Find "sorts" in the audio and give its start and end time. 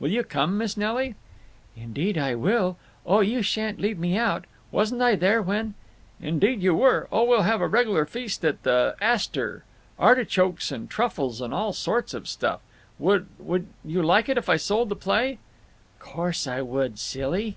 11.72-12.14